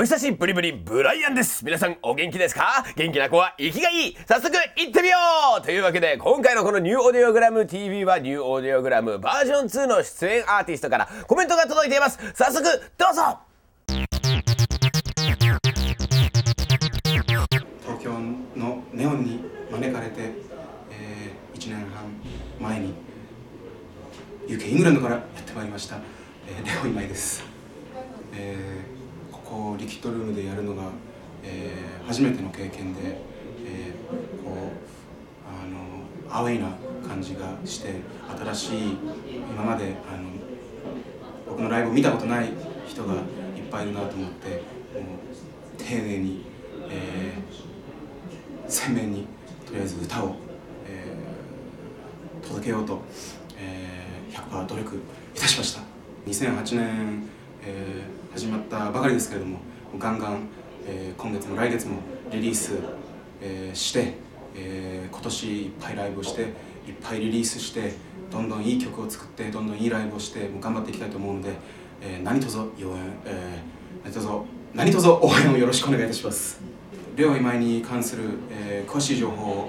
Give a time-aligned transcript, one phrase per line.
[0.00, 1.62] お久しぶりぶりブライアンです。
[1.62, 2.86] 皆さんお元気ですか？
[2.96, 4.16] 元気な子は生きがいい。
[4.26, 5.18] 早速行ってみよ
[5.58, 5.62] う。
[5.62, 12.18] というわけで今回のこのニューオーディオグラム TV はニューオーディオグラムバージョン2の出演アーティストからコメントが届いています。
[12.32, 12.64] 早速
[12.96, 13.40] どうぞ。
[17.82, 18.10] 東京
[18.56, 20.14] のネオンに招かれて、
[20.92, 22.10] えー、1年半
[22.58, 22.94] 前に
[24.48, 25.98] UK イングランドからやってまいりました、
[26.48, 27.44] えー、レオ今井です、
[28.32, 28.99] えー
[29.50, 30.84] ここリキッドルームでやるのが、
[31.42, 34.56] えー初めての経験で、えーこう
[35.46, 36.68] あのアウェイな
[37.06, 37.94] 感じがして
[38.52, 38.96] 新しい
[39.52, 40.28] 今まであの
[41.48, 42.52] 僕のライブを見たことない
[42.86, 43.20] 人がいっ
[43.70, 46.44] ぱいいるなと思ってもう丁寧に、
[46.88, 49.26] えー鮮明に
[49.66, 50.36] とりあえず歌を、
[50.86, 53.02] えー届けようと、
[53.58, 55.82] えー100%努力いたしました。
[56.26, 57.22] 2008年、
[57.62, 59.58] えー始まったばかりですけれども
[59.98, 60.48] ガンガン、
[60.86, 61.96] えー今月も来月も
[62.30, 62.74] リリース、
[63.40, 64.14] えーして、
[64.54, 66.48] えー今年いっぱいライブをしていっ
[67.02, 67.92] ぱいリリースして
[68.30, 71.50] どんどんいい曲を作ってどんどんいいライブをしてもう頑張っていきたいと思うので、
[72.00, 72.70] えー何卒応援、
[73.24, 74.28] えー何卒
[74.72, 76.60] 何卒応援をよろしくお願いいたします。
[77.16, 79.68] 両今井に関する、えー詳しい情報を、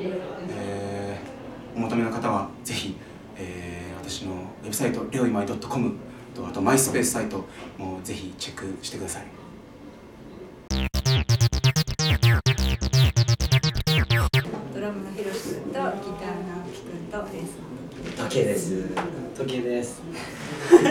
[0.49, 1.31] えー
[1.75, 2.95] お求めの方はぜひ、
[3.37, 5.95] えー私のウェブサイト両今井 .com
[6.35, 7.45] とあとマイスペースサイト
[7.77, 9.25] もぜひチェックしてください
[14.73, 17.71] ドラムのひろし君とギターの直樹君とベースの
[18.23, 18.87] 時計です。
[19.37, 20.01] 時計です。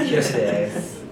[0.07, 1.03] ひろしです。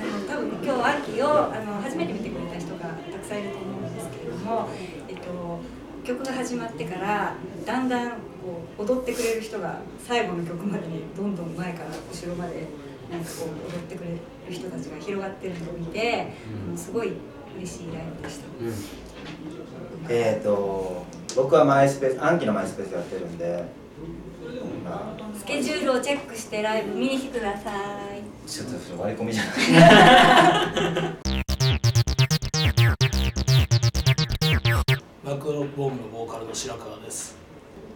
[0.00, 4.68] あの多分今日秋をあの初めて見てくれた人がたくさんいると思うんですけれども、
[5.08, 5.60] えっと、
[6.04, 7.34] 曲が始まってから
[7.66, 8.16] だんだんこ
[8.78, 12.66] う踊ってくれる人が最後の曲までにどんどん前から後ろまで
[13.10, 14.18] なんかこう踊ってくれる
[14.50, 16.28] 人たちが広がってるのを見て、
[16.68, 17.12] あのすごい
[17.58, 20.12] 嬉しいライブでした。
[20.12, 21.04] えっ、ー、と
[21.36, 23.64] 僕はマイスペース、暗記のマイスペースやってるんで、
[24.84, 27.70] まあスケジュールをチェックしてライブ見に来てくださ
[28.14, 28.22] い。
[28.48, 28.66] ちょっ
[28.96, 29.50] と割り込みじゃな
[31.14, 31.18] い？
[35.24, 37.36] マクロボームのボーカルの白川です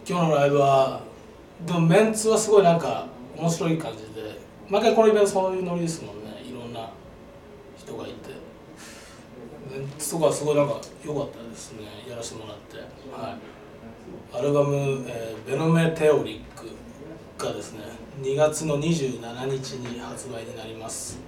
[0.07, 1.01] 今日のライブは
[1.65, 6.41] でもメンツはすごいなんか面白い感じで毎回このイベントそういうノリですもんね。
[6.43, 6.89] いろんな
[7.77, 8.29] 人がいて。
[9.71, 11.79] メンツとかすごいなんか良かったですね。
[12.09, 12.77] やらせてもらって。
[12.77, 13.53] はい。
[14.37, 14.75] アルバム
[15.07, 16.67] 「えーベノメテオリック」
[17.37, 17.81] がですね
[18.21, 21.19] 2月の27日に発売になります。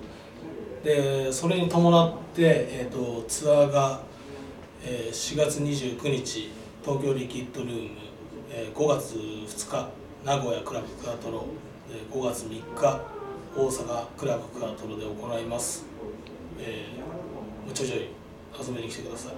[0.84, 4.01] でそれに伴って、えー、とツアーが
[4.84, 6.51] えー4月29日
[6.84, 7.90] 東京リキッドルーム、
[8.51, 9.90] えー5月2日
[10.24, 11.45] 名古屋クラブクアトロ、
[11.90, 13.01] えー5月3日
[13.57, 15.85] 大阪クラブクアトロで行います、
[16.59, 16.99] えー
[17.66, 18.09] もうちょいちょい
[18.67, 19.33] 遊びに来てください。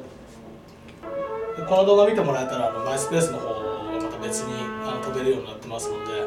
[1.58, 3.54] でこの動画見てもらえたらあのマイスペースの方が
[4.02, 4.54] また別に
[4.86, 6.26] あの飛べるようになってますので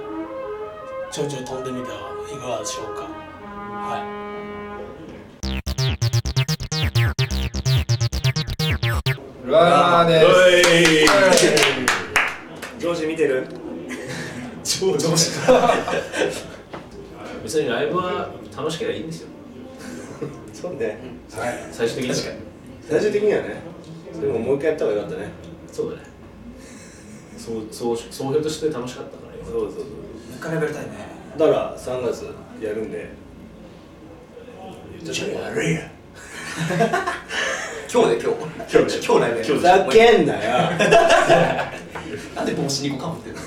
[1.10, 3.02] ちょいちょい飛んでみてはいかがでしょうか。
[3.02, 4.02] はい。
[9.46, 10.20] ルアーで
[11.36, 11.46] す。
[12.78, 13.46] 上司見てる？
[14.64, 15.38] 上司
[17.42, 19.28] 別にライブは楽しければいいんですよ。
[20.52, 20.98] そうね。
[21.70, 22.14] 最終的に
[22.88, 23.60] 最終的にはね。
[24.14, 25.28] それももう一回やった方がよかったね。
[25.72, 26.02] そうだね。
[27.38, 29.84] そうそう総評として楽しかったからよそうそうそう。
[29.84, 30.90] もう一回レベルたいね。
[31.38, 32.24] だから3月
[32.62, 33.08] やるんで。
[35.02, 35.90] じゃあやれや。
[37.92, 38.36] 今日で今日。
[38.76, 39.54] 今日今日ライブやる。
[39.54, 40.40] ふざけんなよ。
[42.36, 43.40] なんで帽子2個かぶって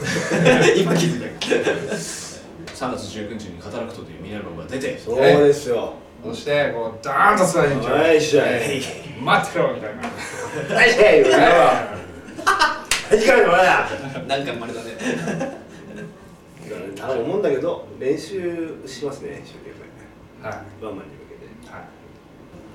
[0.44, 0.74] るの？
[0.82, 2.33] 今気づいた。
[2.84, 5.94] 3月19日にカタラクトというミネルバムが出てそうですよ。
[6.24, 8.82] そしてもうダーンと座りに行っちゃうはいしゃい
[9.22, 10.02] 待ってろみたいな。
[10.76, 11.26] はいしゃいよ
[13.12, 13.90] 時間のまだ
[14.28, 15.64] なんかまれだね。
[16.96, 19.72] 頼む思うんだけど練習しますね一生懸
[20.42, 21.82] 命はいワンマンに向けてはい。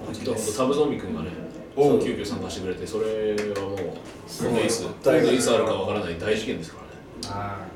[0.07, 1.31] 本当タブゾンビ君がね
[1.77, 1.83] 急
[2.15, 3.79] 遽参加してくれてそれはもう
[4.29, 6.79] 今度いつ大今度いつあるかわからない大事件ですか
[7.23, 7.35] らね。
[7.35, 7.67] は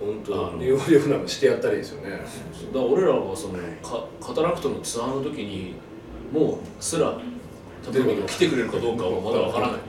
[0.00, 2.10] 本当要領なのしてやったらいいですよね。
[2.10, 2.24] だか
[2.72, 5.74] ら俺らはそのカカタラクトのツアーの時に
[6.32, 7.18] もうすら
[7.84, 9.80] タブゾンビ君が来てくれるかどうかはまだわからない。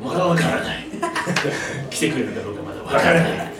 [0.00, 0.86] まだわからない。
[1.90, 3.32] 来てくれるかどうかまだわからない。
[3.32, 3.58] い。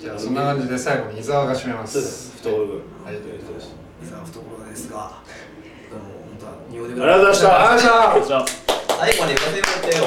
[0.00, 1.86] じゃあそんな感じで最後に伊沢が締めま。
[1.86, 2.30] そうです。
[2.32, 3.14] す懐分はい。
[4.06, 5.22] さあ懐ですが、
[5.90, 8.59] どうも本当は入でありがとうございました
[9.00, 10.04] 最後まで言わせてもらってよ。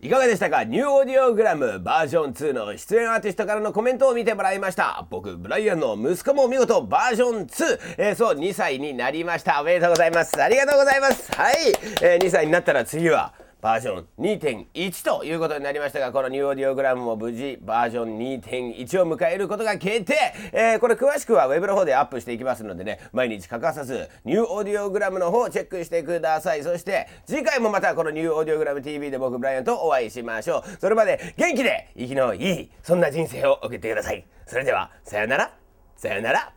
[0.00, 0.64] いかがでしたか？
[0.64, 5.06] ニューオーディオグラムバージョン2の出演アーティストからのコメントを見てもらいました。
[5.10, 9.60] 僕ブライアンの息子も見事バージョン2、えーそう2歳になりました。
[9.60, 10.42] おめでとうございます。
[10.42, 11.30] ありがとうございます。
[11.32, 11.56] はい、
[12.00, 13.34] えー2歳になったら次は？
[13.62, 20.16] バージョン2.1ということになりましたがこのニューオーディオグラムも無事バージョン2.1を迎えることが決定、
[20.52, 26.64] えーこれ詳しくはウェブの方でアップしていきますのでね毎日欠かさずニューオーディオグラムの方をチェックしてください。
[26.64, 30.80] そして次回もまたこのニューオーディオグラム TV で僕ブライアンとお会いしましょう。
[30.80, 34.24] それまで元気で息のいいそんな人生を送ってください。
[34.44, 35.54] それではさよなら。
[35.96, 36.52] さよなら。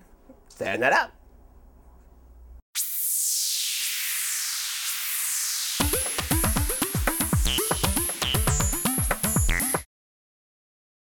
[0.49, 1.14] さよなら。